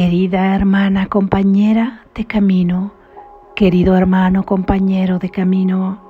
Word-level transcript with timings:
Querida 0.00 0.54
hermana 0.56 1.08
compañera 1.08 2.06
de 2.14 2.24
camino, 2.24 2.90
querido 3.54 3.94
hermano 3.94 4.46
compañero 4.46 5.18
de 5.18 5.28
camino, 5.28 6.00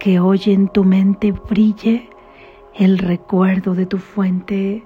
que 0.00 0.18
hoy 0.18 0.42
en 0.46 0.66
tu 0.66 0.82
mente 0.82 1.30
brille 1.30 2.10
el 2.74 2.98
recuerdo 2.98 3.76
de 3.76 3.86
tu 3.86 3.98
fuente, 3.98 4.84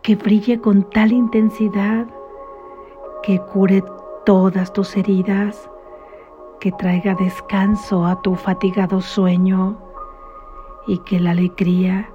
que 0.00 0.16
brille 0.16 0.58
con 0.58 0.88
tal 0.88 1.12
intensidad 1.12 2.06
que 3.22 3.38
cure 3.38 3.84
todas 4.24 4.72
tus 4.72 4.96
heridas, 4.96 5.68
que 6.60 6.72
traiga 6.72 7.14
descanso 7.14 8.06
a 8.06 8.22
tu 8.22 8.36
fatigado 8.36 9.02
sueño 9.02 9.76
y 10.86 10.96
que 11.00 11.20
la 11.20 11.32
alegría 11.32 12.08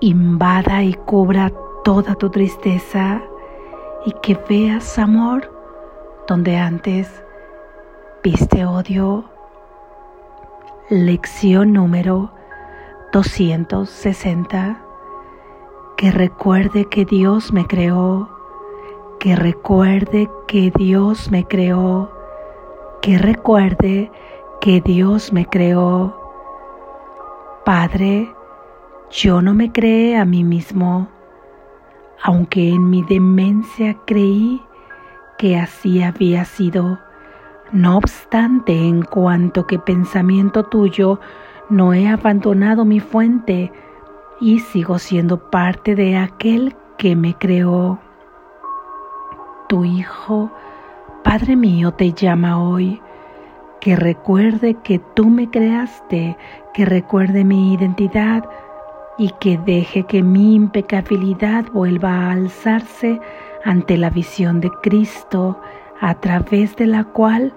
invada 0.00 0.82
y 0.82 0.92
cubra 0.92 1.50
toda 1.86 2.16
tu 2.16 2.30
tristeza 2.30 3.22
y 4.04 4.10
que 4.20 4.36
veas 4.48 4.98
amor 4.98 5.48
donde 6.26 6.56
antes 6.56 7.22
viste 8.24 8.66
odio. 8.66 9.24
Lección 10.90 11.72
número 11.72 12.32
260. 13.12 14.82
Que 15.96 16.10
recuerde 16.10 16.86
que 16.86 17.04
Dios 17.04 17.52
me 17.52 17.64
creó, 17.68 18.30
que 19.20 19.36
recuerde 19.36 20.28
que 20.48 20.72
Dios 20.76 21.30
me 21.30 21.44
creó, 21.44 22.10
que 23.00 23.16
recuerde 23.16 24.10
que 24.60 24.80
Dios 24.80 25.32
me 25.32 25.46
creó. 25.46 26.16
Padre, 27.64 28.28
yo 29.08 29.40
no 29.40 29.54
me 29.54 29.70
creé 29.70 30.16
a 30.16 30.24
mí 30.24 30.42
mismo, 30.42 31.14
aunque 32.22 32.70
en 32.70 32.90
mi 32.90 33.02
demencia 33.02 33.96
creí 34.06 34.62
que 35.38 35.58
así 35.58 36.02
había 36.02 36.44
sido. 36.44 36.98
No 37.72 37.98
obstante, 37.98 38.72
en 38.72 39.02
cuanto 39.02 39.66
que 39.66 39.78
pensamiento 39.78 40.64
tuyo, 40.64 41.20
no 41.68 41.94
he 41.94 42.08
abandonado 42.08 42.84
mi 42.84 43.00
fuente 43.00 43.72
y 44.40 44.60
sigo 44.60 44.98
siendo 44.98 45.50
parte 45.50 45.94
de 45.94 46.16
aquel 46.16 46.74
que 46.96 47.16
me 47.16 47.34
creó. 47.34 47.98
Tu 49.68 49.84
Hijo, 49.84 50.50
Padre 51.24 51.56
mío, 51.56 51.92
te 51.92 52.12
llama 52.12 52.62
hoy. 52.62 53.02
Que 53.80 53.96
recuerde 53.96 54.74
que 54.82 54.98
tú 54.98 55.26
me 55.26 55.50
creaste, 55.50 56.36
que 56.72 56.84
recuerde 56.84 57.44
mi 57.44 57.74
identidad 57.74 58.48
y 59.18 59.30
que 59.40 59.58
deje 59.58 60.04
que 60.04 60.22
mi 60.22 60.54
impecabilidad 60.54 61.64
vuelva 61.72 62.10
a 62.10 62.32
alzarse 62.32 63.20
ante 63.64 63.96
la 63.96 64.10
visión 64.10 64.60
de 64.60 64.70
Cristo, 64.82 65.60
a 66.00 66.14
través 66.14 66.76
de 66.76 66.86
la 66.86 67.04
cual 67.04 67.54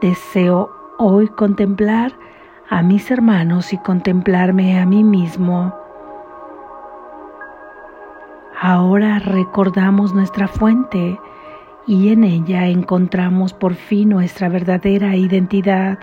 deseo 0.00 0.70
hoy 0.98 1.28
contemplar 1.28 2.12
a 2.68 2.82
mis 2.82 3.10
hermanos 3.10 3.72
y 3.72 3.78
contemplarme 3.78 4.78
a 4.78 4.86
mí 4.86 5.02
mismo. 5.02 5.74
Ahora 8.60 9.18
recordamos 9.18 10.14
nuestra 10.14 10.46
fuente 10.46 11.18
y 11.86 12.12
en 12.12 12.24
ella 12.24 12.66
encontramos 12.68 13.52
por 13.52 13.74
fin 13.74 14.10
nuestra 14.10 14.48
verdadera 14.48 15.16
identidad. 15.16 15.98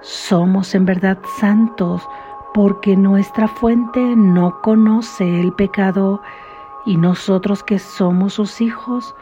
Somos 0.00 0.74
en 0.74 0.86
verdad 0.86 1.18
santos 1.38 2.08
porque 2.54 2.96
nuestra 2.96 3.48
fuente 3.48 4.00
no 4.16 4.60
conoce 4.62 5.40
el 5.40 5.52
pecado 5.52 6.20
y 6.84 6.96
nosotros 6.96 7.62
que 7.62 7.78
somos 7.78 8.34
sus 8.34 8.60
hijos 8.60 9.14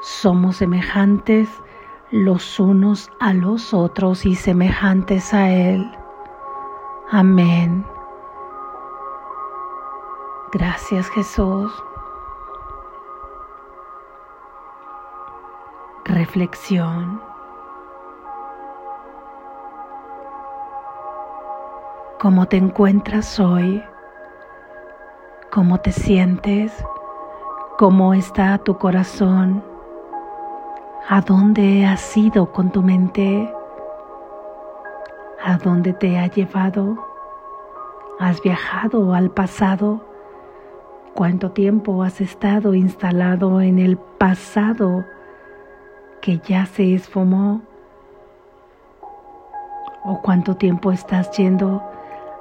somos 0.00 0.56
semejantes 0.56 1.48
los 2.10 2.58
unos 2.58 3.10
a 3.20 3.32
los 3.32 3.72
otros 3.72 4.26
y 4.26 4.34
semejantes 4.34 5.32
a 5.32 5.50
Él. 5.50 5.90
Amén. 7.10 7.86
Gracias 10.52 11.08
Jesús. 11.10 11.72
Reflexión. 16.04 17.31
¿Cómo 22.22 22.46
te 22.46 22.56
encuentras 22.56 23.40
hoy? 23.40 23.82
¿Cómo 25.50 25.80
te 25.80 25.90
sientes? 25.90 26.72
¿Cómo 27.78 28.14
está 28.14 28.58
tu 28.58 28.78
corazón? 28.78 29.60
¿A 31.08 31.20
dónde 31.20 31.84
has 31.84 32.16
ido 32.16 32.52
con 32.52 32.70
tu 32.70 32.80
mente? 32.80 33.52
¿A 35.42 35.58
dónde 35.58 35.94
te 35.94 36.16
ha 36.16 36.28
llevado? 36.28 36.96
¿Has 38.20 38.40
viajado 38.40 39.14
al 39.14 39.28
pasado? 39.32 40.00
¿Cuánto 41.14 41.50
tiempo 41.50 42.04
has 42.04 42.20
estado 42.20 42.74
instalado 42.74 43.60
en 43.60 43.80
el 43.80 43.96
pasado 43.96 45.04
que 46.20 46.38
ya 46.38 46.66
se 46.66 46.94
esfumó? 46.94 47.62
¿O 50.04 50.22
cuánto 50.22 50.54
tiempo 50.54 50.92
estás 50.92 51.36
yendo 51.36 51.82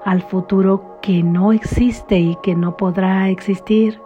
al 0.05 0.21
futuro 0.21 0.99
que 1.01 1.23
no 1.23 1.51
existe 1.53 2.19
y 2.19 2.37
que 2.43 2.55
no 2.55 2.77
podrá 2.77 3.29
existir? 3.29 3.99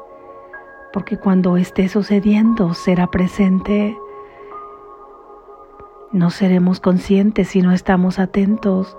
porque 0.96 1.18
cuando 1.18 1.58
esté 1.58 1.90
sucediendo 1.90 2.74
será 2.74 3.08
presente. 3.08 4.00
No 6.14 6.30
seremos 6.30 6.80
conscientes 6.80 7.50
si 7.50 7.62
no 7.62 7.74
estamos 7.74 8.18
atentos 8.18 8.98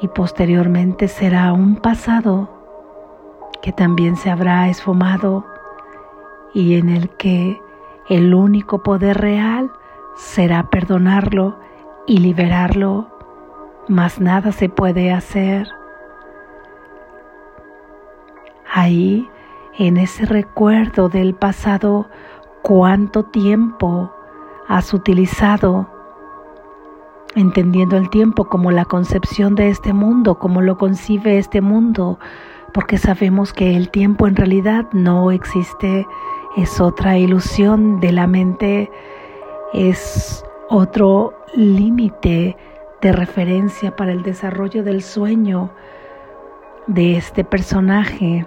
y 0.00 0.06
posteriormente 0.06 1.08
será 1.08 1.52
un 1.54 1.74
pasado 1.74 2.48
que 3.62 3.72
también 3.72 4.14
se 4.14 4.30
habrá 4.30 4.68
esfumado 4.68 5.44
y 6.54 6.76
en 6.76 6.88
el 6.88 7.08
que 7.16 7.60
el 8.08 8.32
único 8.32 8.84
poder 8.84 9.18
real 9.18 9.72
será 10.14 10.70
perdonarlo 10.70 11.58
y 12.06 12.18
liberarlo, 12.18 13.08
mas 13.88 14.20
nada 14.20 14.52
se 14.52 14.68
puede 14.68 15.10
hacer. 15.10 15.66
Ahí 18.74 19.28
en 19.78 19.98
ese 19.98 20.24
recuerdo 20.24 21.10
del 21.10 21.34
pasado, 21.34 22.08
cuánto 22.62 23.22
tiempo 23.22 24.10
has 24.66 24.94
utilizado 24.94 25.90
entendiendo 27.34 27.98
el 27.98 28.08
tiempo 28.08 28.46
como 28.46 28.70
la 28.70 28.86
concepción 28.86 29.56
de 29.56 29.68
este 29.68 29.92
mundo, 29.92 30.38
como 30.38 30.62
lo 30.62 30.78
concibe 30.78 31.36
este 31.36 31.60
mundo, 31.60 32.18
porque 32.72 32.96
sabemos 32.96 33.52
que 33.52 33.76
el 33.76 33.90
tiempo 33.90 34.26
en 34.26 34.36
realidad 34.36 34.86
no 34.92 35.30
existe, 35.32 36.06
es 36.56 36.80
otra 36.80 37.18
ilusión 37.18 38.00
de 38.00 38.12
la 38.12 38.26
mente, 38.26 38.90
es 39.74 40.46
otro 40.70 41.34
límite 41.54 42.56
de 43.02 43.12
referencia 43.12 43.94
para 43.96 44.12
el 44.12 44.22
desarrollo 44.22 44.82
del 44.82 45.02
sueño 45.02 45.70
de 46.86 47.18
este 47.18 47.44
personaje 47.44 48.46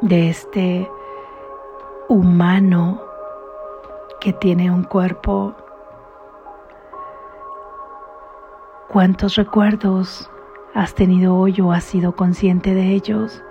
de 0.00 0.30
este 0.30 0.90
humano 2.08 3.00
que 4.20 4.32
tiene 4.32 4.70
un 4.70 4.84
cuerpo. 4.84 5.54
¿Cuántos 8.88 9.36
recuerdos 9.36 10.30
has 10.74 10.94
tenido 10.94 11.36
hoy 11.36 11.60
o 11.60 11.72
has 11.72 11.84
sido 11.84 12.16
consciente 12.16 12.74
de 12.74 12.92
ellos? 12.92 13.42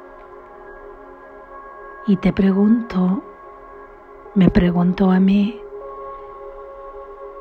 Y 2.08 2.18
te 2.18 2.34
pregunto, 2.34 3.24
me 4.36 4.50
pregunto 4.50 5.12
a 5.12 5.20
mí, 5.20 5.62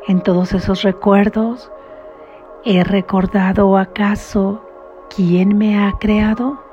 en 0.06 0.22
todos 0.22 0.52
esos 0.52 0.82
recuerdos, 0.82 1.70
¿he 2.64 2.84
recordado 2.84 3.76
acaso 3.76 4.62
quién 5.14 5.56
me 5.56 5.78
ha 5.78 5.92
creado? 5.98 6.67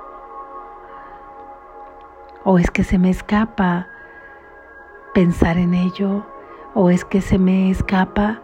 O 2.45 2.59
es 2.59 2.71
que 2.71 2.83
se 2.83 2.97
me 2.99 3.09
escapa 3.09 3.87
pensar 5.13 5.57
en 5.57 5.73
ello, 5.73 6.25
o 6.75 6.89
es 6.89 7.03
que 7.03 7.19
se 7.19 7.39
me 7.39 7.71
escapa 7.71 8.41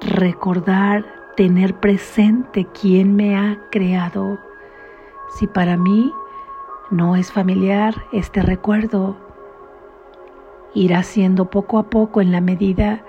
recordar, 0.00 1.04
tener 1.36 1.74
presente 1.74 2.66
quién 2.80 3.16
me 3.16 3.36
ha 3.36 3.58
creado. 3.70 4.38
Si 5.34 5.46
para 5.46 5.76
mí 5.76 6.12
no 6.90 7.16
es 7.16 7.32
familiar 7.32 7.94
este 8.12 8.42
recuerdo, 8.42 9.16
irá 10.74 11.02
siendo 11.02 11.50
poco 11.50 11.78
a 11.78 11.84
poco 11.84 12.20
en 12.20 12.30
la 12.30 12.40
medida 12.40 13.02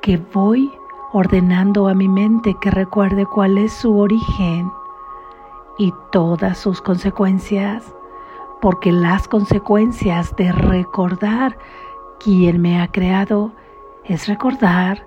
que 0.00 0.18
voy 0.32 0.70
ordenando 1.12 1.88
a 1.88 1.94
mi 1.94 2.08
mente 2.08 2.54
que 2.60 2.70
recuerde 2.70 3.26
cuál 3.26 3.58
es 3.58 3.72
su 3.72 3.98
origen 3.98 4.70
y 5.78 5.92
todas 6.12 6.58
sus 6.58 6.80
consecuencias 6.80 7.92
porque 8.60 8.92
las 8.92 9.28
consecuencias 9.28 10.34
de 10.36 10.52
recordar 10.52 11.58
quién 12.18 12.60
me 12.60 12.80
ha 12.80 12.88
creado 12.88 13.52
es 14.04 14.28
recordar 14.28 15.06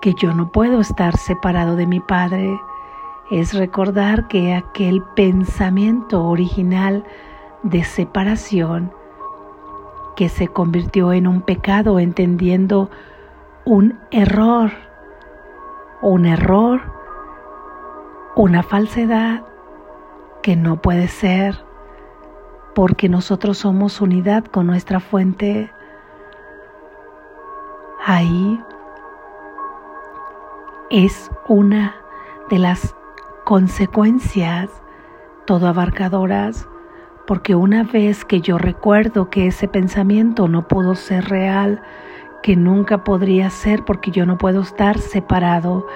que 0.00 0.14
yo 0.14 0.34
no 0.34 0.50
puedo 0.50 0.80
estar 0.80 1.16
separado 1.16 1.76
de 1.76 1.86
mi 1.86 2.00
Padre, 2.00 2.60
es 3.30 3.54
recordar 3.54 4.28
que 4.28 4.54
aquel 4.54 5.02
pensamiento 5.14 6.24
original 6.24 7.04
de 7.62 7.84
separación 7.84 8.92
que 10.16 10.28
se 10.28 10.48
convirtió 10.48 11.12
en 11.12 11.26
un 11.26 11.40
pecado 11.40 11.98
entendiendo 11.98 12.90
un 13.64 13.98
error, 14.10 14.72
un 16.02 16.26
error, 16.26 16.82
una 18.34 18.62
falsedad 18.62 19.44
que 20.42 20.56
no 20.56 20.82
puede 20.82 21.08
ser 21.08 21.64
porque 22.74 23.08
nosotros 23.08 23.58
somos 23.58 24.00
unidad 24.00 24.44
con 24.44 24.66
nuestra 24.66 25.00
fuente. 25.00 25.70
Ahí 28.04 28.60
es 30.90 31.30
una 31.48 31.94
de 32.50 32.58
las 32.58 32.94
consecuencias 33.44 34.70
todo 35.46 35.66
abarcadoras, 35.66 36.68
porque 37.26 37.54
una 37.54 37.82
vez 37.82 38.24
que 38.24 38.40
yo 38.40 38.58
recuerdo 38.58 39.30
que 39.30 39.46
ese 39.46 39.68
pensamiento 39.68 40.48
no 40.48 40.68
pudo 40.68 40.94
ser 40.94 41.28
real, 41.28 41.82
que 42.42 42.56
nunca 42.56 43.04
podría 43.04 43.50
ser 43.50 43.84
porque 43.84 44.10
yo 44.10 44.26
no 44.26 44.38
puedo 44.38 44.62
estar 44.62 44.98
separado 44.98 45.86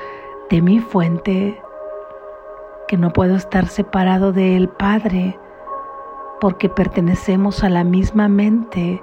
de 0.50 0.62
mi 0.62 0.80
fuente, 0.80 1.60
que 2.88 2.96
no 2.96 3.12
puedo 3.12 3.36
estar 3.36 3.66
separado 3.66 4.32
del 4.32 4.68
Padre, 4.68 5.38
porque 6.40 6.68
pertenecemos 6.68 7.64
a 7.64 7.68
la 7.68 7.84
misma 7.84 8.28
mente 8.28 9.02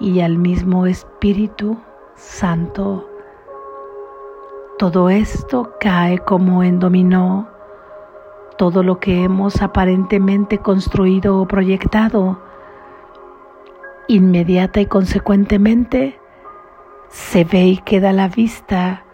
y 0.00 0.20
al 0.20 0.38
mismo 0.38 0.86
Espíritu 0.86 1.78
Santo. 2.14 3.08
Todo 4.78 5.10
esto 5.10 5.74
cae 5.80 6.18
como 6.18 6.62
en 6.62 6.78
dominó. 6.78 7.48
Todo 8.56 8.82
lo 8.82 9.00
que 9.00 9.24
hemos 9.24 9.62
aparentemente 9.62 10.58
construido 10.58 11.40
o 11.40 11.46
proyectado, 11.46 12.40
inmediata 14.08 14.80
y 14.80 14.86
consecuentemente, 14.86 16.18
se 17.08 17.44
ve 17.44 17.66
y 17.66 17.76
queda 17.78 18.10
a 18.10 18.12
la 18.12 18.28
vista 18.28 19.04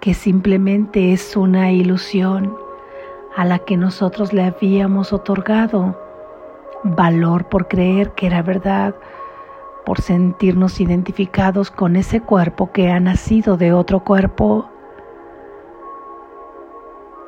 que 0.00 0.14
simplemente 0.14 1.12
es 1.12 1.36
una 1.36 1.72
ilusión 1.72 2.56
a 3.36 3.44
la 3.44 3.58
que 3.58 3.76
nosotros 3.76 4.32
le 4.32 4.44
habíamos 4.44 5.12
otorgado 5.12 6.09
valor 6.84 7.46
por 7.48 7.68
creer 7.68 8.12
que 8.12 8.26
era 8.26 8.42
verdad, 8.42 8.94
por 9.84 10.00
sentirnos 10.00 10.80
identificados 10.80 11.70
con 11.70 11.96
ese 11.96 12.20
cuerpo 12.20 12.70
que 12.72 12.90
ha 12.90 13.00
nacido 13.00 13.56
de 13.56 13.72
otro 13.72 14.00
cuerpo. 14.00 14.68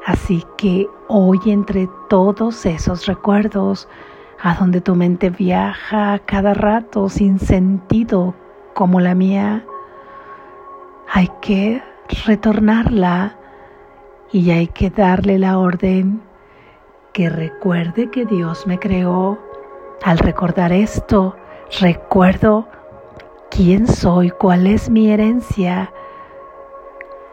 Así 0.04 0.44
que 0.56 0.88
hoy 1.08 1.40
entre 1.46 1.88
todos 2.08 2.66
esos 2.66 3.06
recuerdos, 3.06 3.88
a 4.40 4.54
donde 4.54 4.81
tu 4.81 4.96
mente 4.96 5.31
viaja 5.31 6.19
cada 6.20 6.54
rato 6.54 7.08
sin 7.08 7.38
sentido 7.38 8.34
como 8.75 9.00
la 9.00 9.14
mía, 9.14 9.64
hay 11.08 11.31
que 11.40 11.82
retornarla 12.26 13.37
y 14.32 14.50
hay 14.50 14.66
que 14.66 14.90
darle 14.90 15.38
la 15.38 15.58
orden 15.58 16.22
que 17.12 17.29
recuerde 17.29 18.11
que 18.11 18.25
Dios 18.25 18.67
me 18.67 18.79
creó. 18.79 19.38
Al 20.03 20.19
recordar 20.19 20.73
esto, 20.73 21.37
recuerdo 21.81 22.67
quién 23.50 23.87
soy, 23.87 24.31
cuál 24.31 24.67
es 24.67 24.91
mi 24.91 25.11
herencia, 25.11 25.93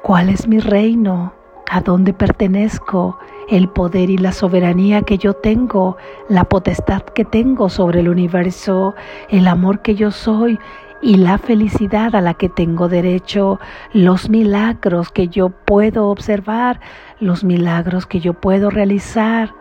cuál 0.03 0.29
es 0.29 0.47
mi 0.47 0.59
reino, 0.59 1.33
a 1.69 1.81
dónde 1.81 2.13
pertenezco, 2.13 3.17
el 3.47 3.69
poder 3.69 4.09
y 4.09 4.17
la 4.17 4.31
soberanía 4.31 5.01
que 5.01 5.17
yo 5.17 5.33
tengo, 5.33 5.97
la 6.27 6.43
potestad 6.43 7.01
que 7.01 7.25
tengo 7.25 7.69
sobre 7.69 8.01
el 8.01 8.09
universo, 8.09 8.95
el 9.29 9.47
amor 9.47 9.81
que 9.81 9.95
yo 9.95 10.11
soy 10.11 10.59
y 11.01 11.15
la 11.15 11.37
felicidad 11.37 12.13
a 12.15 12.21
la 12.21 12.33
que 12.33 12.49
tengo 12.49 12.89
derecho, 12.89 13.59
los 13.93 14.29
milagros 14.29 15.09
que 15.09 15.29
yo 15.29 15.49
puedo 15.49 16.09
observar, 16.09 16.81
los 17.19 17.43
milagros 17.43 18.05
que 18.05 18.19
yo 18.19 18.33
puedo 18.33 18.69
realizar 18.69 19.53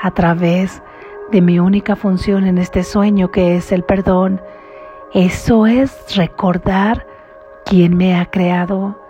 a 0.00 0.10
través 0.12 0.82
de 1.30 1.40
mi 1.40 1.58
única 1.58 1.96
función 1.96 2.46
en 2.46 2.58
este 2.58 2.82
sueño 2.82 3.30
que 3.30 3.56
es 3.56 3.72
el 3.72 3.84
perdón. 3.84 4.40
Eso 5.14 5.66
es 5.66 6.16
recordar 6.16 7.06
quién 7.64 7.96
me 7.96 8.16
ha 8.16 8.26
creado. 8.26 9.00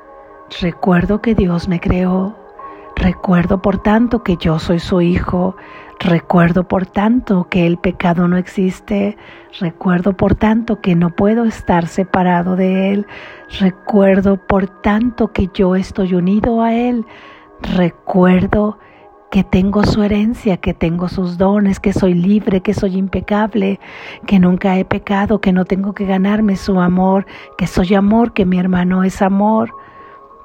Recuerdo 0.60 1.20
que 1.20 1.34
Dios 1.34 1.68
me 1.68 1.80
creó. 1.80 2.36
Recuerdo 2.96 3.62
por 3.62 3.78
tanto 3.78 4.22
que 4.22 4.36
yo 4.36 4.58
soy 4.58 4.78
su 4.78 5.00
hijo. 5.00 5.56
Recuerdo 6.00 6.66
por 6.66 6.86
tanto 6.86 7.46
que 7.48 7.66
el 7.66 7.78
pecado 7.78 8.28
no 8.28 8.36
existe. 8.36 9.16
Recuerdo 9.58 10.14
por 10.14 10.34
tanto 10.34 10.80
que 10.80 10.94
no 10.96 11.10
puedo 11.10 11.44
estar 11.44 11.86
separado 11.86 12.56
de 12.56 12.92
Él. 12.92 13.06
Recuerdo 13.58 14.36
por 14.36 14.66
tanto 14.66 15.32
que 15.32 15.48
yo 15.54 15.76
estoy 15.76 16.14
unido 16.14 16.62
a 16.62 16.74
Él. 16.74 17.06
Recuerdo 17.62 18.78
que 19.30 19.44
tengo 19.44 19.84
su 19.84 20.02
herencia, 20.02 20.56
que 20.56 20.74
tengo 20.74 21.08
sus 21.08 21.38
dones, 21.38 21.78
que 21.78 21.92
soy 21.92 22.14
libre, 22.14 22.62
que 22.62 22.74
soy 22.74 22.96
impecable, 22.96 23.78
que 24.26 24.40
nunca 24.40 24.76
he 24.76 24.84
pecado, 24.84 25.40
que 25.40 25.52
no 25.52 25.64
tengo 25.64 25.94
que 25.94 26.04
ganarme 26.04 26.56
su 26.56 26.80
amor, 26.80 27.26
que 27.56 27.68
soy 27.68 27.94
amor, 27.94 28.32
que 28.32 28.44
mi 28.44 28.58
hermano 28.58 29.04
es 29.04 29.22
amor, 29.22 29.72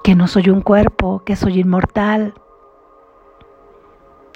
que 0.03 0.13
no 0.13 0.27
soy 0.27 0.51
un 0.51 0.61
cuerpo, 0.61 1.23
que 1.25 1.35
soy 1.35 1.59
inmortal, 1.59 2.35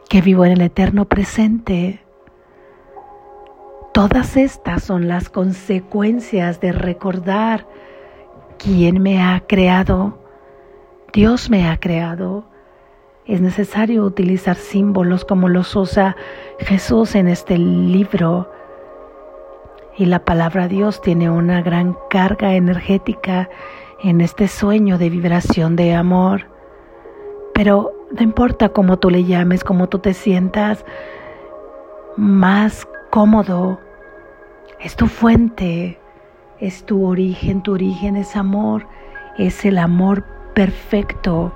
que 0.09 0.21
vivo 0.21 0.45
en 0.45 0.53
el 0.53 0.61
eterno 0.61 1.05
presente. 1.05 2.03
Todas 3.93 4.35
estas 4.35 4.83
son 4.83 5.07
las 5.07 5.29
consecuencias 5.29 6.59
de 6.59 6.71
recordar 6.71 7.67
quién 8.57 9.03
me 9.03 9.21
ha 9.21 9.43
creado. 9.47 10.17
Dios 11.13 11.51
me 11.51 11.69
ha 11.69 11.79
creado 11.79 12.49
es 13.29 13.41
necesario 13.41 14.05
utilizar 14.05 14.55
símbolos 14.55 15.23
como 15.23 15.49
los 15.49 15.75
usa 15.75 16.15
Jesús 16.57 17.13
en 17.13 17.27
este 17.27 17.59
libro. 17.59 18.51
Y 19.95 20.05
la 20.05 20.25
palabra 20.25 20.67
Dios 20.67 20.99
tiene 20.99 21.29
una 21.29 21.61
gran 21.61 21.95
carga 22.09 22.55
energética 22.55 23.47
en 24.01 24.21
este 24.21 24.47
sueño 24.47 24.97
de 24.97 25.11
vibración 25.11 25.75
de 25.75 25.93
amor. 25.93 26.47
Pero 27.53 27.93
no 28.11 28.23
importa 28.23 28.69
cómo 28.69 28.97
tú 28.97 29.11
le 29.11 29.23
llames, 29.23 29.63
cómo 29.63 29.87
tú 29.87 29.99
te 29.99 30.15
sientas 30.15 30.83
más 32.17 32.87
cómodo, 33.11 33.79
es 34.79 34.95
tu 34.95 35.05
fuente, 35.05 35.99
es 36.59 36.83
tu 36.83 37.05
origen, 37.05 37.61
tu 37.61 37.73
origen 37.73 38.15
es 38.15 38.35
amor, 38.35 38.87
es 39.37 39.65
el 39.65 39.77
amor 39.77 40.25
perfecto 40.55 41.53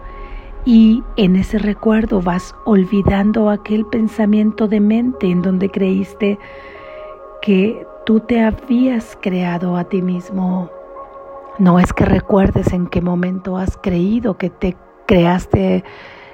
y 0.65 1.03
en 1.17 1.35
ese 1.35 1.59
recuerdo 1.59 2.21
vas 2.21 2.55
olvidando 2.65 3.49
aquel 3.49 3.85
pensamiento 3.85 4.67
de 4.67 4.79
mente 4.79 5.27
en 5.29 5.41
donde 5.41 5.69
creíste 5.69 6.39
que 7.41 7.85
tú 8.05 8.21
te 8.21 8.41
habías 8.41 9.17
creado 9.21 9.75
a 9.75 9.83
ti 9.83 10.01
mismo. 10.01 10.69
No 11.59 11.79
es 11.79 11.91
que 11.91 12.05
recuerdes 12.05 12.71
en 12.71 12.87
qué 12.87 13.01
momento 13.01 13.57
has 13.57 13.77
creído 13.77 14.37
que 14.37 14.49
te 14.49 14.77
creaste 15.05 15.83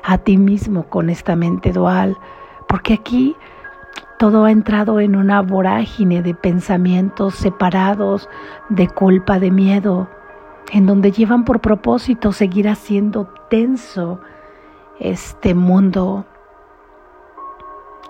a 0.03 0.19
ti 0.19 0.37
mismo 0.37 0.83
con 0.83 1.09
esta 1.09 1.35
mente 1.35 1.71
dual, 1.71 2.17
porque 2.67 2.93
aquí 2.93 3.35
todo 4.19 4.45
ha 4.45 4.51
entrado 4.51 4.99
en 4.99 5.15
una 5.15 5.41
vorágine 5.41 6.21
de 6.21 6.35
pensamientos 6.35 7.35
separados, 7.35 8.29
de 8.69 8.87
culpa, 8.87 9.39
de 9.39 9.49
miedo, 9.49 10.07
en 10.71 10.85
donde 10.85 11.11
llevan 11.11 11.45
por 11.45 11.61
propósito 11.61 12.31
seguir 12.31 12.67
haciendo 12.69 13.27
tenso 13.49 14.19
este 14.99 15.53
mundo. 15.55 16.25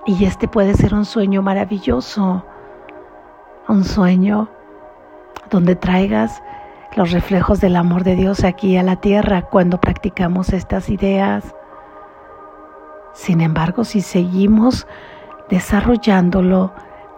Y 0.05 0.25
este 0.25 0.47
puede 0.47 0.73
ser 0.73 0.93
un 0.93 1.05
sueño 1.05 1.41
maravilloso, 1.41 2.45
un 3.67 3.83
sueño 3.83 4.49
donde 5.49 5.75
traigas 5.75 6.41
los 6.95 7.11
reflejos 7.11 7.61
del 7.61 7.75
amor 7.75 8.03
de 8.03 8.15
Dios 8.15 8.43
aquí 8.43 8.77
a 8.77 8.83
la 8.83 8.95
tierra 8.97 9.43
cuando 9.43 9.79
practicamos 9.79 10.49
estas 10.53 10.89
ideas. 10.89 11.55
Sin 13.13 13.41
embargo, 13.41 13.83
si 13.83 14.01
seguimos 14.01 14.87
desarrollándolo 15.49 16.73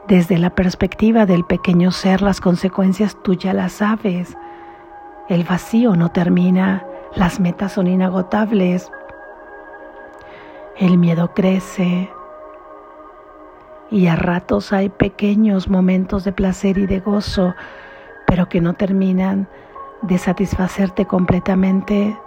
desde 0.07 0.37
la 0.37 0.49
perspectiva 0.49 1.25
del 1.25 1.45
pequeño 1.45 1.91
ser, 1.91 2.21
las 2.21 2.41
consecuencias 2.41 3.17
tú 3.23 3.33
ya 3.35 3.53
las 3.53 3.73
sabes. 3.73 4.35
El 5.29 5.43
vacío 5.43 5.95
no 5.95 6.09
termina, 6.09 6.85
las 7.15 7.39
metas 7.39 7.73
son 7.73 7.87
inagotables, 7.87 8.91
el 10.77 10.97
miedo 10.97 11.33
crece. 11.33 12.09
Y 13.91 14.07
a 14.07 14.15
ratos 14.15 14.73
hay 14.73 14.89
pequeños 14.89 15.69
momentos 15.69 16.23
de 16.23 16.31
placer 16.31 16.77
y 16.77 16.85
de 16.87 16.99
gozo, 16.99 17.53
pero 18.25 18.49
que 18.49 18.61
no 18.61 18.73
terminan 18.73 19.47
de 20.01 20.17
satisfacerte 20.17 21.05
completamente, 21.05 22.17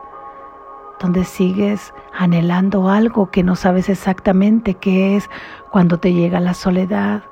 donde 1.01 1.25
sigues 1.25 1.93
anhelando 2.17 2.89
algo 2.89 3.31
que 3.31 3.43
no 3.43 3.57
sabes 3.57 3.89
exactamente 3.89 4.75
qué 4.75 5.17
es 5.17 5.29
cuando 5.73 5.99
te 5.99 6.13
llega 6.13 6.39
la 6.39 6.55
soledad, 6.55 7.25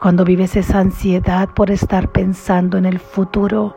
cuando 0.00 0.24
vives 0.24 0.56
esa 0.56 0.80
ansiedad 0.80 1.48
por 1.50 1.70
estar 1.70 2.08
pensando 2.08 2.76
en 2.76 2.86
el 2.86 2.98
futuro 2.98 3.76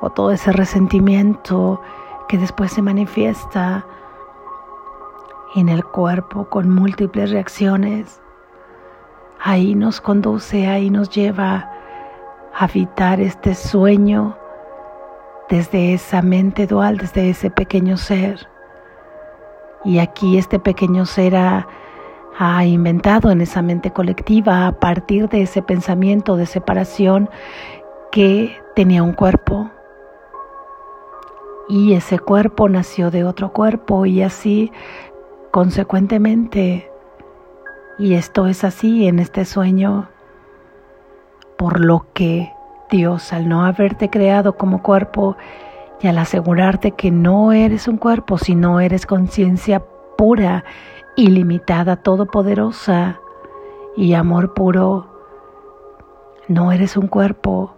o 0.00 0.10
todo 0.10 0.32
ese 0.32 0.52
resentimiento 0.52 1.80
que 2.28 2.38
después 2.38 2.72
se 2.72 2.82
manifiesta 2.82 3.86
en 5.54 5.68
el 5.68 5.84
cuerpo 5.84 6.48
con 6.48 6.70
múltiples 6.70 7.30
reacciones. 7.30 8.20
Ahí 9.40 9.74
nos 9.74 10.00
conduce, 10.00 10.66
ahí 10.66 10.90
nos 10.90 11.10
lleva 11.10 11.70
a 12.54 12.64
habitar 12.64 13.20
este 13.20 13.54
sueño 13.54 14.36
desde 15.48 15.94
esa 15.94 16.22
mente 16.22 16.66
dual, 16.66 16.98
desde 16.98 17.30
ese 17.30 17.50
pequeño 17.50 17.96
ser. 17.96 18.48
Y 19.84 20.00
aquí 20.00 20.38
este 20.38 20.58
pequeño 20.58 21.06
ser 21.06 21.36
ha, 21.36 21.66
inventado 22.64 23.32
en 23.32 23.40
esa 23.40 23.62
mente 23.62 23.90
colectiva 23.90 24.68
a 24.68 24.72
partir 24.78 25.28
de 25.28 25.42
ese 25.42 25.60
pensamiento 25.60 26.36
de 26.36 26.46
separación 26.46 27.28
que 28.12 28.56
tenía 28.76 29.02
un 29.02 29.12
cuerpo. 29.12 29.70
Y 31.68 31.92
ese 31.92 32.18
cuerpo 32.18 32.68
nació 32.68 33.10
de 33.10 33.24
otro 33.24 33.52
cuerpo 33.52 34.06
y 34.06 34.22
así 34.22 34.72
consecuentemente. 35.50 36.90
Y 37.98 38.14
esto 38.14 38.46
es 38.46 38.64
así 38.64 39.06
en 39.06 39.18
este 39.18 39.44
sueño, 39.44 40.08
por 41.56 41.80
lo 41.80 42.06
que 42.14 42.52
Dios, 42.90 43.32
al 43.32 43.48
no 43.48 43.64
haberte 43.64 44.08
creado 44.08 44.56
como 44.56 44.82
cuerpo 44.82 45.36
y 46.00 46.06
al 46.06 46.18
asegurarte 46.18 46.92
que 46.92 47.10
no 47.10 47.52
eres 47.52 47.88
un 47.88 47.96
cuerpo, 47.96 48.38
sino 48.38 48.80
eres 48.80 49.04
conciencia 49.04 49.84
pura, 50.16 50.64
ilimitada, 51.16 51.96
todopoderosa 51.96 53.20
y 53.96 54.14
amor 54.14 54.54
puro, 54.54 55.08
no 56.46 56.72
eres 56.72 56.96
un 56.96 57.08
cuerpo. 57.08 57.74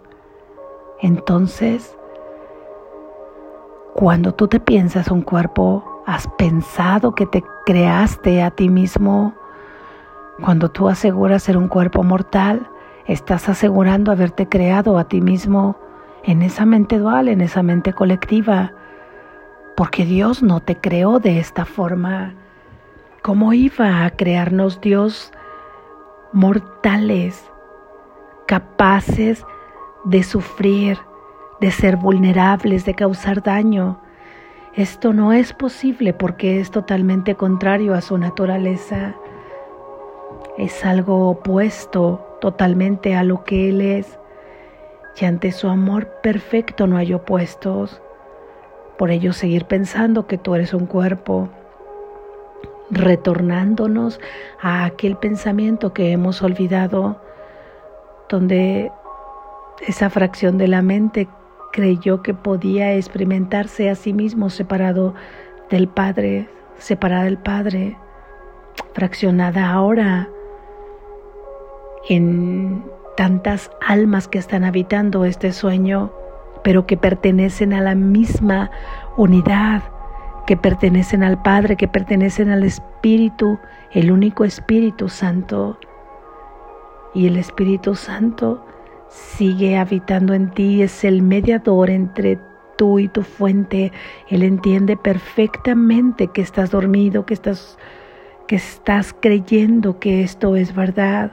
Entonces, 0.99 1.97
cuando 3.93 4.33
tú 4.33 4.47
te 4.47 4.59
piensas 4.59 5.09
un 5.09 5.21
cuerpo, 5.21 6.03
has 6.05 6.27
pensado 6.37 7.13
que 7.13 7.25
te 7.25 7.43
creaste 7.65 8.41
a 8.41 8.51
ti 8.51 8.69
mismo. 8.69 9.33
Cuando 10.43 10.69
tú 10.69 10.87
aseguras 10.87 11.43
ser 11.43 11.57
un 11.57 11.67
cuerpo 11.67 12.03
mortal, 12.03 12.67
estás 13.05 13.49
asegurando 13.49 14.11
haberte 14.11 14.47
creado 14.47 14.97
a 14.97 15.05
ti 15.05 15.21
mismo 15.21 15.77
en 16.23 16.41
esa 16.41 16.65
mente 16.65 16.99
dual, 16.99 17.27
en 17.27 17.41
esa 17.41 17.63
mente 17.63 17.93
colectiva, 17.93 18.73
porque 19.75 20.05
Dios 20.05 20.41
no 20.41 20.61
te 20.61 20.77
creó 20.77 21.19
de 21.19 21.39
esta 21.39 21.65
forma. 21.65 22.33
¿Cómo 23.21 23.53
iba 23.53 24.05
a 24.05 24.09
crearnos 24.11 24.81
Dios 24.81 25.31
mortales, 26.31 27.45
capaces 28.47 29.45
de 30.05 30.23
sufrir, 30.23 30.97
de 31.61 31.71
ser 31.71 31.95
vulnerables, 31.95 32.83
de 32.85 32.95
causar 32.95 33.43
daño? 33.43 34.01
Esto 34.73 35.13
no 35.13 35.31
es 35.31 35.53
posible 35.53 36.11
porque 36.13 36.59
es 36.59 36.71
totalmente 36.71 37.35
contrario 37.35 37.93
a 37.93 38.01
su 38.01 38.17
naturaleza. 38.17 39.15
Es 40.57 40.83
algo 40.83 41.29
opuesto 41.29 42.37
totalmente 42.41 43.15
a 43.15 43.23
lo 43.23 43.43
que 43.43 43.69
Él 43.69 43.81
es, 43.81 44.17
y 45.19 45.25
ante 45.25 45.51
su 45.51 45.67
amor 45.67 46.07
perfecto 46.23 46.87
no 46.87 46.97
hay 46.97 47.13
opuestos. 47.13 48.01
Por 48.97 49.11
ello 49.11 49.31
seguir 49.31 49.65
pensando 49.65 50.25
que 50.25 50.39
tú 50.39 50.55
eres 50.55 50.73
un 50.73 50.87
cuerpo, 50.87 51.49
retornándonos 52.89 54.19
a 54.61 54.85
aquel 54.85 55.15
pensamiento 55.15 55.93
que 55.93 56.11
hemos 56.11 56.41
olvidado, 56.41 57.21
donde 58.29 58.91
esa 59.87 60.09
fracción 60.09 60.57
de 60.57 60.67
la 60.67 60.81
mente 60.81 61.27
creyó 61.71 62.21
que 62.21 62.33
podía 62.33 62.93
experimentarse 62.93 63.89
a 63.89 63.95
sí 63.95 64.13
mismo 64.13 64.49
separado 64.49 65.13
del 65.69 65.87
Padre, 65.87 66.49
separada 66.77 67.23
del 67.23 67.37
Padre, 67.37 67.97
fraccionada 68.93 69.69
ahora 69.69 70.29
en 72.09 72.83
tantas 73.15 73.71
almas 73.85 74.27
que 74.27 74.39
están 74.39 74.63
habitando 74.63 75.25
este 75.25 75.51
sueño, 75.51 76.11
pero 76.63 76.85
que 76.85 76.97
pertenecen 76.97 77.73
a 77.73 77.81
la 77.81 77.95
misma 77.95 78.71
unidad, 79.17 79.83
que 80.47 80.57
pertenecen 80.57 81.23
al 81.23 81.41
Padre, 81.41 81.75
que 81.75 81.87
pertenecen 81.87 82.49
al 82.49 82.63
Espíritu, 82.63 83.59
el 83.91 84.11
único 84.11 84.43
Espíritu 84.43 85.09
Santo. 85.09 85.77
Y 87.13 87.27
el 87.27 87.37
Espíritu 87.37 87.95
Santo 87.95 88.65
sigue 89.11 89.77
habitando 89.77 90.33
en 90.33 90.49
ti, 90.51 90.81
es 90.81 91.03
el 91.03 91.21
mediador 91.21 91.89
entre 91.89 92.39
tú 92.77 92.99
y 92.99 93.07
tu 93.07 93.23
fuente. 93.23 93.91
Él 94.29 94.43
entiende 94.43 94.97
perfectamente 94.97 96.27
que 96.27 96.41
estás 96.41 96.71
dormido, 96.71 97.25
que 97.25 97.33
estás 97.33 97.77
que 98.47 98.57
estás 98.57 99.15
creyendo 99.17 99.97
que 99.99 100.23
esto 100.23 100.57
es 100.57 100.75
verdad 100.75 101.31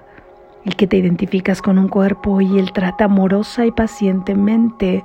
y 0.64 0.70
que 0.70 0.87
te 0.87 0.99
identificas 0.99 1.61
con 1.61 1.76
un 1.76 1.88
cuerpo 1.88 2.40
y 2.40 2.61
Él 2.61 2.73
trata 2.73 3.06
amorosa 3.06 3.66
y 3.66 3.73
pacientemente 3.73 5.02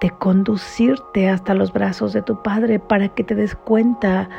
de 0.00 0.10
conducirte 0.10 1.28
hasta 1.28 1.52
los 1.52 1.70
brazos 1.70 2.14
de 2.14 2.22
tu 2.22 2.42
Padre 2.42 2.78
para 2.78 3.08
que 3.08 3.24
te 3.24 3.34
des 3.34 3.54
cuenta, 3.54 4.30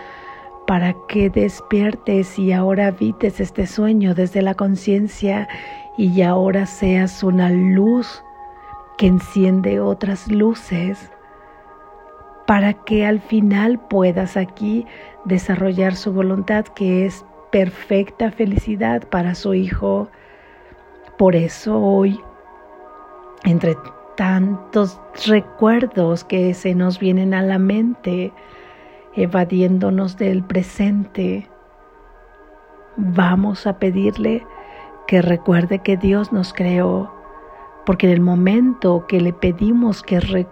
para 0.66 0.96
que 1.08 1.30
despiertes 1.30 2.40
y 2.40 2.54
ahora 2.54 2.88
habites 2.88 3.40
este 3.40 3.68
sueño 3.68 4.16
desde 4.16 4.42
la 4.42 4.56
conciencia 4.56 5.48
y 6.00 6.22
ahora 6.22 6.66
seas 6.66 7.24
una 7.24 7.50
luz 7.50 8.24
que 8.98 9.08
enciende 9.08 9.82
otras 9.82 10.32
luces 10.32 11.12
para 12.48 12.72
que 12.72 13.06
al 13.06 13.20
final 13.20 13.78
puedas 13.78 14.38
aquí 14.38 14.88
desarrollar 15.26 15.98
su 15.98 16.14
voluntad 16.14 16.64
que 16.64 17.06
es 17.06 17.26
perfecta 17.52 18.32
felicidad 18.32 19.10
para 19.10 19.36
su 19.36 19.54
Hijo. 19.54 20.08
Por 21.18 21.36
eso 21.36 21.78
hoy, 21.78 22.18
entre 23.44 23.76
tantos 24.16 25.02
recuerdos 25.28 26.24
que 26.24 26.54
se 26.54 26.76
nos 26.76 26.98
vienen 26.98 27.34
a 27.34 27.42
la 27.42 27.60
mente, 27.60 28.32
evadiéndonos 29.18 30.16
del 30.16 30.44
presente, 30.44 31.50
vamos 32.96 33.68
a 33.68 33.80
pedirle 33.80 34.46
que 35.10 35.24
recuerde 35.24 35.80
que 35.80 35.98
Dios 35.98 36.32
nos 36.32 36.54
creó, 36.54 37.12
porque 37.84 38.06
en 38.06 38.14
el 38.14 38.22
momento 38.22 39.08
que 39.08 39.20
le 39.20 39.34
pedimos 39.34 40.04
que, 40.04 40.46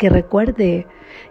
que 0.00 0.10
recuerde 0.10 0.88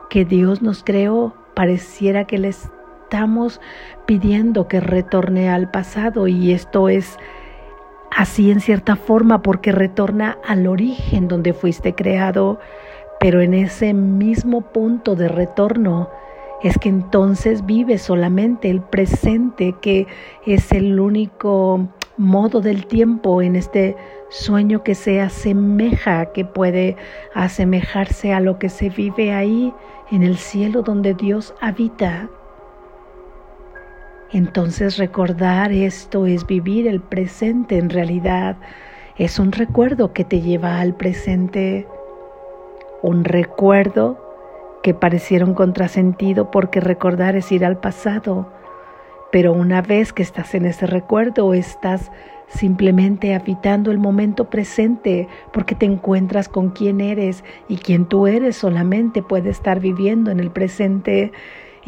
que 0.10 0.24
Dios 0.24 0.62
nos 0.62 0.86
creó, 0.86 1.34
pareciera 1.56 2.24
que 2.24 2.38
le 2.38 2.48
estamos 2.48 3.60
pidiendo 4.06 4.70
que 4.70 4.80
retorne 4.80 5.50
al 5.50 5.70
pasado 5.70 6.30
y 6.30 6.54
esto 6.54 6.88
es 6.88 7.18
así 8.16 8.50
en 8.50 8.62
cierta 8.62 8.96
forma 8.96 9.42
porque 9.42 9.74
retorna 9.74 10.38
al 10.48 10.66
origen 10.66 11.28
donde 11.28 11.52
fuiste 11.52 11.96
creado, 11.96 12.62
pero 13.20 13.42
en 13.42 13.56
ese 13.56 13.94
mismo 13.94 14.62
punto 14.62 15.18
de 15.18 15.28
retorno 15.28 16.10
es 16.64 16.78
que 16.78 16.88
entonces 16.88 17.66
vives 17.66 18.04
solamente 18.04 18.70
el 18.70 18.80
presente 18.80 19.76
que 19.82 20.08
es 20.46 20.72
el 20.72 20.98
único 20.98 21.90
modo 22.20 22.60
del 22.60 22.86
tiempo 22.86 23.42
en 23.42 23.56
este 23.56 23.96
sueño 24.30 24.84
que 24.84 24.94
se 24.94 25.22
asemeja, 25.22 26.28
que 26.34 26.44
puede 26.44 26.98
asemejarse 27.34 28.34
a 28.34 28.42
lo 28.42 28.60
que 28.60 28.68
se 28.68 28.90
vive 28.90 29.34
ahí 29.34 29.74
en 30.12 30.24
el 30.24 30.38
cielo 30.38 30.82
donde 30.82 31.14
Dios 31.14 31.56
habita. 31.62 32.28
Entonces 34.32 34.98
recordar 34.98 35.72
esto 35.72 36.26
es 36.26 36.46
vivir 36.46 36.88
el 36.88 37.00
presente 37.00 37.78
en 37.78 37.90
realidad. 37.90 38.58
Es 39.18 39.40
un 39.40 39.54
recuerdo 39.54 40.12
que 40.12 40.26
te 40.26 40.42
lleva 40.42 40.82
al 40.82 40.96
presente. 40.96 41.88
Un 43.02 43.24
recuerdo 43.24 44.20
que 44.84 44.94
pareciera 44.94 45.46
un 45.46 45.54
contrasentido 45.54 46.52
porque 46.52 46.82
recordar 46.82 47.38
es 47.38 47.50
ir 47.52 47.64
al 47.64 47.78
pasado. 47.78 48.59
Pero 49.32 49.54
una 49.54 49.82
vez 49.82 50.14
que 50.14 50.24
estás 50.24 50.56
en 50.56 50.66
ese 50.66 50.88
recuerdo, 50.88 51.54
estás 51.54 52.12
simplemente 52.48 53.36
habitando 53.36 53.92
el 53.92 54.00
momento 54.00 54.50
presente 54.50 55.28
porque 55.54 55.76
te 55.76 55.86
encuentras 55.86 56.50
con 56.50 56.72
quién 56.72 57.00
eres 57.00 57.44
y 57.68 57.78
quien 57.78 58.06
tú 58.06 58.26
eres 58.26 58.56
solamente 58.56 59.22
puede 59.22 59.52
estar 59.52 59.80
viviendo 59.80 60.32
en 60.32 60.40
el 60.40 60.50
presente 60.50 61.32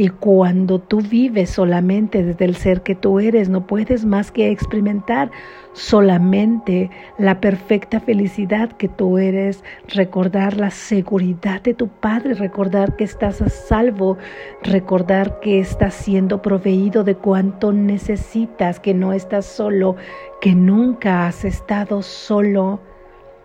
Y 0.02 0.10
cuando 0.10 0.80
tú 0.80 1.00
vives 1.00 1.52
solamente 1.52 2.24
desde 2.24 2.46
el 2.46 2.56
ser 2.56 2.82
que 2.82 2.96
tú 2.96 3.20
eres, 3.20 3.50
no 3.50 3.68
puedes 3.68 4.04
más 4.04 4.32
que 4.32 4.50
experimentar 4.50 5.30
solamente 5.74 6.90
la 7.20 7.40
perfecta 7.40 8.00
felicidad 8.00 8.72
que 8.72 8.88
tú 8.88 9.20
eres, 9.20 9.64
recordar 9.90 10.58
la 10.58 10.72
seguridad 10.72 11.62
de 11.62 11.76
tu 11.76 11.88
Padre, 11.88 12.34
recordar 12.34 12.96
que 12.96 13.04
estás 13.04 13.44
a 13.44 13.50
salvo, 13.50 14.18
recordar 14.64 15.40
que 15.40 15.60
estás 15.60 15.94
siendo 15.94 16.42
proveído 16.42 17.04
de 17.04 17.14
cuanto 17.14 17.72
necesitas, 17.72 18.80
que 18.80 18.96
no 18.96 19.14
estás 19.14 19.46
solo, 19.46 19.98
que 20.42 20.56
nunca 20.56 21.28
has 21.28 21.46
estado 21.46 22.02
solo, 22.02 22.80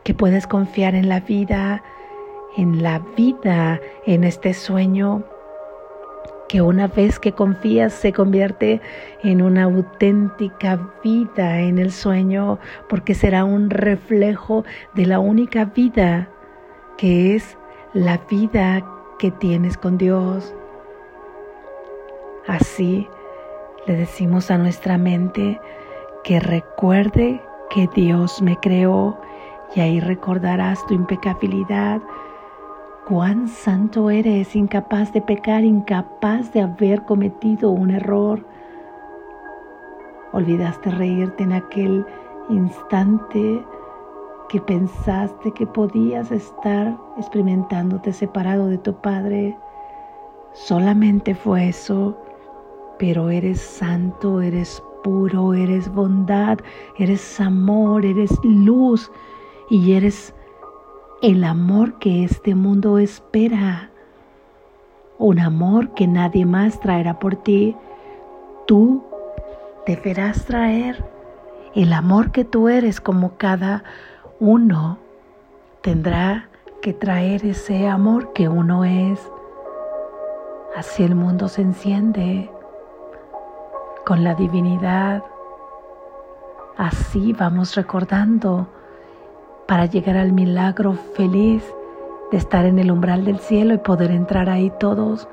que 0.05 0.15
puedes 0.15 0.47
confiar 0.47 0.95
en 0.95 1.11
la 1.11 1.21
vida, 1.21 1.85
en 2.57 2.83
la 2.83 3.01
vida, 3.15 3.79
en 4.07 4.25
este 4.25 4.55
sueño 4.55 5.23
que 6.49 6.63
una 6.63 6.87
vez 6.87 7.19
que 7.19 7.33
confías 7.33 7.93
se 7.93 8.13
convierte 8.13 8.81
en 9.23 9.43
una 9.43 9.65
auténtica 9.65 10.79
vida 11.03 11.61
en 11.61 11.79
el 11.79 11.91
sueño, 11.91 12.59
porque 12.89 13.15
será 13.15 13.45
un 13.45 13.71
reflejo 13.71 14.65
de 14.95 15.07
la 15.07 15.19
única 15.19 15.65
vida 15.65 16.29
que 16.97 17.35
es 17.35 17.59
la 17.95 18.19
vida 18.31 18.85
que 19.19 19.31
tienes 19.31 19.77
con 19.77 19.99
Dios. 19.99 20.55
Así 22.47 23.09
le 23.87 23.97
decimos 23.97 24.51
a 24.51 24.59
nuestra 24.59 24.99
mente 24.99 25.61
que 26.23 26.41
recuerde 26.41 27.41
que 27.71 27.89
Dios 27.95 28.41
me 28.41 28.57
creó 28.61 29.19
y 29.75 29.81
ahí 29.81 30.01
recordarás 30.01 30.85
tu 30.87 30.95
impecabilidad, 30.95 32.01
cuán 33.07 33.47
santo 33.47 34.11
eres, 34.11 34.57
incapaz 34.57 35.13
de 35.13 35.23
pecar, 35.23 35.63
incapaz 35.63 36.53
de 36.53 36.63
haber 36.63 37.05
cometido 37.05 37.71
un 37.71 37.91
error. 37.93 38.45
Olvidaste 40.33 40.91
reírte 40.91 41.45
en 41.45 41.53
aquel 41.53 42.05
instante 42.49 43.65
que 44.49 44.61
pensaste 44.61 45.53
que 45.53 45.69
podías 45.69 46.33
estar 46.33 46.97
experimentándote 47.17 48.13
separado 48.13 48.67
de 48.67 48.79
tu 48.79 48.93
Padre. 48.95 49.57
Solamente 50.53 51.37
fue 51.37 51.69
eso, 51.69 52.19
pero 52.99 53.31
eres 53.31 53.61
santo, 53.61 54.41
eres 54.41 54.83
puro, 55.05 55.55
eres 55.55 55.89
bondad, 55.95 56.59
eres 56.99 57.41
amor, 57.41 58.05
eres 58.05 58.37
luz 58.43 59.13
y 59.71 59.93
eres 59.93 60.35
el 61.23 61.45
amor 61.45 61.99
que 61.99 62.25
este 62.25 62.55
mundo 62.55 62.99
espera, 62.99 63.91
un 65.19 65.39
amor 65.39 65.95
que 65.95 66.07
nadie 66.07 66.45
más 66.45 66.79
traerá 66.81 67.19
por 67.19 67.37
ti, 67.37 67.75
tú 68.67 69.03
deberás 69.87 70.45
traer 70.45 71.03
el 71.75 71.93
amor 71.93 72.33
que 72.33 72.45
tú 72.45 72.69
eres 72.69 73.01
como 73.01 73.37
cada 73.37 73.85
uno 74.41 74.99
tendrá 75.81 76.49
que 76.83 76.93
traer 76.93 77.47
ese 77.47 77.89
amor 77.89 78.33
que 78.33 78.49
uno 78.49 78.85
es. 78.85 79.21
Así 80.77 81.03
el 81.03 81.15
mundo 81.15 81.49
se 81.49 81.63
enciende 81.63 82.51
con 84.05 84.23
la 84.23 84.35
divinidad. 84.35 85.23
Así 86.77 87.33
vamos 87.33 87.75
recordando 87.75 88.69
para 89.67 89.87
llegar 89.87 90.17
al 90.17 90.33
milagro 90.33 90.95
feliz 91.15 91.63
de 92.31 92.39
estar 92.39 92.65
en 92.65 92.79
el 92.79 92.91
umbral 92.91 93.25
del 93.25 93.39
cielo 93.39 93.75
y 93.75 93.79
poder 93.79 94.11
entrar 94.11 94.49
ahí 94.49 94.73
todos. 94.79 95.29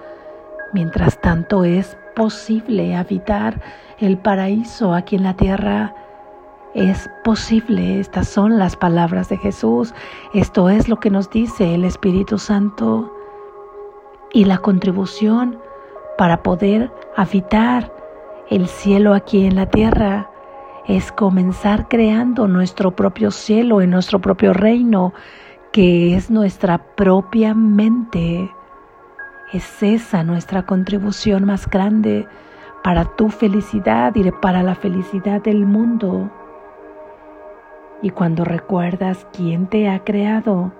Mientras 0.73 1.19
tanto 1.21 1.63
es 1.63 1.97
posible 2.15 2.95
habitar 2.95 3.61
el 3.99 4.17
paraíso 4.17 4.93
aquí 4.93 5.15
en 5.15 5.23
la 5.23 5.35
tierra. 5.35 5.95
Es 6.73 7.09
posible, 7.23 7.99
estas 7.99 8.27
son 8.27 8.57
las 8.57 8.75
palabras 8.75 9.29
de 9.29 9.37
Jesús, 9.37 9.93
esto 10.33 10.69
es 10.69 10.89
lo 10.89 10.99
que 10.99 11.11
nos 11.11 11.29
dice 11.29 11.75
el 11.75 11.85
Espíritu 11.85 12.39
Santo 12.39 13.13
y 14.31 14.45
la 14.45 14.57
contribución 14.57 15.59
para 16.17 16.41
poder 16.41 16.91
habitar 17.15 17.93
el 18.49 18.67
cielo 18.67 19.13
aquí 19.13 19.45
en 19.45 19.55
la 19.55 19.67
tierra 19.67 20.31
es 20.87 21.11
comenzar 21.11 21.87
creando 21.87 22.47
nuestro 22.47 22.91
propio 22.91 23.31
cielo 23.31 23.81
en 23.81 23.89
nuestro 23.89 24.19
propio 24.19 24.53
reino, 24.53 25.13
que 25.71 26.15
es 26.15 26.29
nuestra 26.29 26.77
propia 26.77 27.53
mente. 27.53 28.51
Es 29.53 29.81
esa 29.81 30.23
nuestra 30.23 30.65
contribución 30.65 31.45
más 31.45 31.69
grande 31.69 32.27
para 32.83 33.05
tu 33.05 33.29
felicidad 33.29 34.13
y 34.15 34.29
para 34.31 34.61
la 34.61 34.75
felicidad 34.75 35.41
del 35.41 35.65
mundo. 35.65 36.29
Y 38.01 38.09
cuando 38.09 38.43
recuerdas 38.43 39.25
quién 39.31 39.67
te 39.67 39.87
ha 39.87 40.03
creado, 40.03 40.73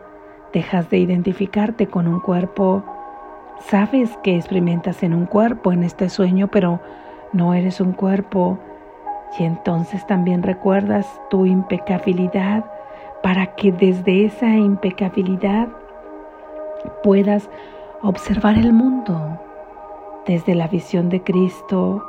dejas 0.51 0.89
de 0.89 0.97
identificarte 0.97 1.87
con 1.87 2.07
un 2.07 2.19
cuerpo. 2.19 2.83
Sabes 3.61 4.17
que 4.21 4.35
experimentas 4.35 5.01
en 5.01 5.13
un 5.13 5.27
cuerpo 5.27 5.71
en 5.71 5.83
este 5.83 6.09
sueño, 6.09 6.49
pero 6.49 6.81
no 7.31 7.53
eres 7.53 7.79
un 7.79 7.93
cuerpo 7.93 8.59
y 9.38 9.43
entonces 9.43 10.06
también 10.06 10.43
recuerdas 10.43 11.08
tu 11.30 11.46
impecabilidad 11.46 12.65
para 13.22 13.56
que 13.56 13.72
desde 13.72 14.26
esa 14.26 14.50
impecabilidad 14.50 15.69
puedas 17.04 17.50
observar 18.02 18.58
el 18.58 18.74
mundo 18.74 19.39
desde 20.28 20.56
la 20.56 20.67
visión 20.67 21.10
de 21.10 21.24
Cristo 21.24 22.06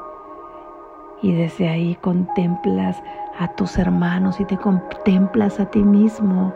y 1.23 1.33
desde 1.33 1.69
ahí 1.69 1.95
contemplas 1.97 3.03
a 3.39 3.49
tus 3.49 3.79
hermanos 3.79 4.41
y 4.41 4.45
te 4.45 4.57
contemplas 4.57 5.61
a 5.61 5.67
ti 5.67 5.83
mismo. 5.83 6.53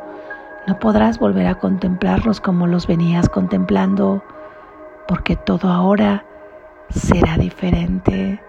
No 0.66 0.78
podrás 0.78 1.18
volver 1.18 1.46
a 1.46 1.54
contemplarlos 1.54 2.40
como 2.40 2.66
los 2.66 2.86
venías 2.86 3.28
contemplando 3.28 4.22
porque 5.06 5.36
todo 5.36 5.70
ahora 5.70 6.24
será 6.90 7.36
diferente. 7.38 8.40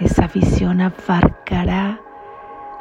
Esa 0.00 0.26
visión 0.26 0.80
abarcará 0.80 2.00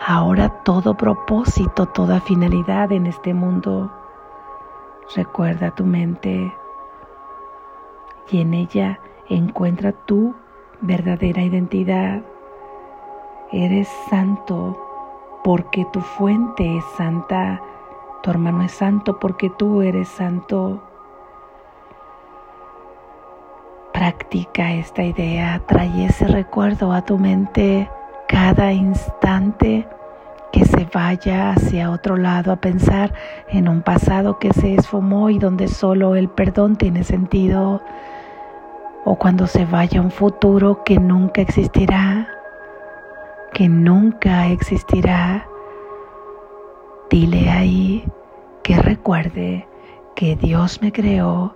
ahora 0.04 0.50
todo 0.64 0.98
propósito, 0.98 1.86
toda 1.86 2.20
finalidad 2.20 2.92
en 2.92 3.06
este 3.06 3.36
mundo. 3.36 3.92
Recuerda 5.16 5.70
tu 5.76 5.86
mente 5.86 6.52
y 8.32 8.42
en 8.42 8.56
ella 8.56 9.00
encuentra 9.30 9.92
tu 9.92 10.34
verdadera 10.82 11.44
identidad. 11.44 12.24
Eres 13.52 13.88
santo 14.10 14.76
porque 15.44 15.86
tu 15.94 16.02
fuente 16.02 16.78
es 16.78 16.86
santa, 16.98 17.62
tu 18.24 18.32
hermano 18.32 18.64
es 18.64 18.72
santo 18.72 19.20
porque 19.20 19.52
tú 19.52 19.84
eres 19.84 20.08
santo. 20.08 20.82
Practica 23.94 24.74
esta 24.74 25.04
idea, 25.04 25.62
trae 25.68 26.06
ese 26.06 26.28
recuerdo 26.28 26.92
a 26.92 27.04
tu 27.04 27.18
mente 27.18 27.90
cada 28.28 28.74
instante 28.74 29.88
que 30.52 30.66
se 30.66 30.88
vaya 30.94 31.52
hacia 31.52 31.92
otro 31.92 32.18
lado 32.18 32.52
a 32.52 32.56
pensar 32.56 33.14
en 33.50 33.68
un 33.68 33.82
pasado 33.82 34.40
que 34.40 34.52
se 34.54 34.76
esfumó 34.76 35.30
y 35.30 35.40
donde 35.40 35.68
solo 35.68 36.16
el 36.16 36.30
perdón 36.30 36.76
tiene 36.76 37.04
sentido, 37.04 37.82
o 39.06 39.16
cuando 39.16 39.48
se 39.48 39.66
vaya 39.66 40.02
un 40.02 40.12
futuro 40.12 40.84
que 40.84 41.00
nunca 41.00 41.42
existirá, 41.42 42.28
que 43.54 43.70
nunca 43.70 44.48
existirá. 44.48 45.48
Dile 47.10 47.50
ahí 47.50 48.06
que 48.64 48.78
recuerde 48.78 49.68
que 50.16 50.36
Dios 50.36 50.82
me 50.82 50.92
creó. 50.92 51.56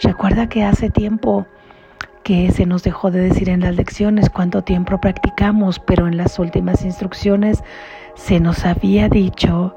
Recuerda 0.00 0.48
que 0.48 0.64
hace 0.64 0.90
tiempo 0.90 1.46
que 2.26 2.50
se 2.50 2.66
nos 2.66 2.82
dejó 2.82 3.12
de 3.12 3.20
decir 3.20 3.48
en 3.48 3.60
las 3.60 3.76
lecciones 3.76 4.30
cuánto 4.30 4.62
tiempo 4.62 5.00
practicamos, 5.00 5.78
pero 5.78 6.08
en 6.08 6.16
las 6.16 6.40
últimas 6.40 6.84
instrucciones 6.84 7.62
se 8.16 8.40
nos 8.40 8.64
había 8.64 9.08
dicho 9.08 9.76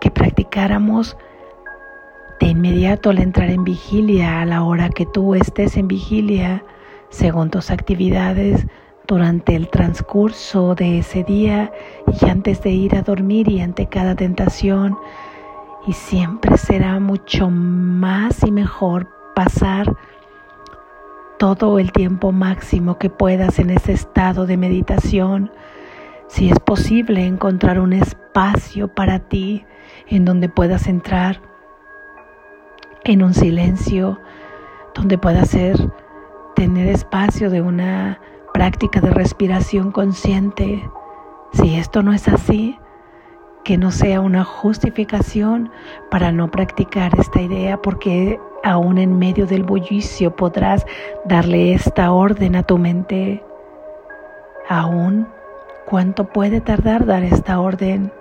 que 0.00 0.10
practicáramos 0.10 1.18
de 2.40 2.46
inmediato 2.46 3.10
al 3.10 3.18
entrar 3.18 3.50
en 3.50 3.62
vigilia, 3.64 4.40
a 4.40 4.46
la 4.46 4.62
hora 4.62 4.88
que 4.88 5.04
tú 5.04 5.34
estés 5.34 5.76
en 5.76 5.86
vigilia, 5.86 6.64
según 7.10 7.50
tus 7.50 7.70
actividades, 7.70 8.66
durante 9.06 9.54
el 9.54 9.68
transcurso 9.68 10.74
de 10.74 11.00
ese 11.00 11.24
día 11.24 11.70
y 12.22 12.26
antes 12.30 12.62
de 12.62 12.70
ir 12.70 12.96
a 12.96 13.02
dormir 13.02 13.50
y 13.50 13.60
ante 13.60 13.86
cada 13.86 14.14
tentación. 14.14 14.96
Y 15.86 15.92
siempre 15.92 16.56
será 16.56 16.98
mucho 17.00 17.50
más 17.50 18.42
y 18.44 18.50
mejor 18.50 19.10
pasar 19.34 19.94
todo 21.38 21.78
el 21.78 21.92
tiempo 21.92 22.32
máximo 22.32 22.98
que 22.98 23.10
puedas 23.10 23.58
en 23.58 23.70
ese 23.70 23.92
estado 23.92 24.46
de 24.46 24.56
meditación. 24.56 25.50
Si 26.28 26.50
es 26.50 26.58
posible 26.58 27.24
encontrar 27.26 27.78
un 27.78 27.92
espacio 27.92 28.88
para 28.88 29.20
ti 29.20 29.64
en 30.08 30.24
donde 30.24 30.48
puedas 30.48 30.86
entrar 30.86 31.40
en 33.04 33.22
un 33.22 33.34
silencio, 33.34 34.20
donde 34.94 35.18
puedas 35.18 35.50
ser 35.50 35.76
tener 36.56 36.88
espacio 36.88 37.50
de 37.50 37.60
una 37.60 38.18
práctica 38.52 39.00
de 39.00 39.10
respiración 39.10 39.92
consciente. 39.92 40.82
Si 41.52 41.76
esto 41.76 42.02
no 42.02 42.12
es 42.12 42.26
así, 42.28 42.78
que 43.62 43.76
no 43.76 43.90
sea 43.90 44.20
una 44.20 44.44
justificación 44.44 45.70
para 46.10 46.32
no 46.32 46.50
practicar 46.50 47.12
esta 47.18 47.40
idea, 47.40 47.82
porque 47.82 48.40
aún 48.66 48.98
en 48.98 49.16
medio 49.16 49.46
del 49.46 49.62
bullicio 49.62 50.34
podrás 50.34 50.84
darle 51.24 51.72
esta 51.72 52.10
orden 52.10 52.56
a 52.56 52.64
tu 52.64 52.78
mente. 52.78 53.40
Aún, 54.68 55.28
¿cuánto 55.86 56.24
puede 56.24 56.60
tardar 56.60 57.06
dar 57.06 57.22
esta 57.22 57.60
orden? 57.60 58.12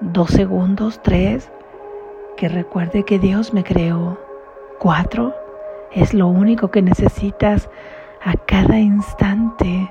¿Dos 0.00 0.30
segundos? 0.30 1.00
¿Tres? 1.02 1.52
Que 2.36 2.48
recuerde 2.48 3.04
que 3.04 3.20
Dios 3.20 3.54
me 3.54 3.62
creó. 3.62 4.18
¿Cuatro? 4.80 5.32
Es 5.92 6.14
lo 6.14 6.26
único 6.26 6.72
que 6.72 6.82
necesitas 6.82 7.70
a 8.24 8.34
cada 8.34 8.80
instante 8.80 9.88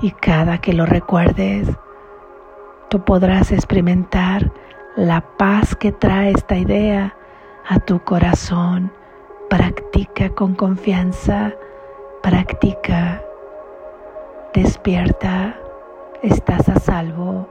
y 0.00 0.12
cada 0.12 0.58
que 0.58 0.74
lo 0.74 0.86
recuerdes, 0.86 1.68
tú 2.88 3.04
podrás 3.04 3.50
experimentar 3.50 4.52
la 4.94 5.24
paz 5.38 5.74
que 5.74 5.90
trae 5.90 6.30
esta 6.30 6.56
idea 6.56 7.16
a 7.66 7.78
tu 7.80 7.98
corazón. 8.00 8.92
Practica 9.48 10.30
con 10.30 10.54
confianza, 10.54 11.52
practica, 12.22 13.22
despierta, 14.54 15.56
estás 16.22 16.68
a 16.68 16.78
salvo. 16.80 17.48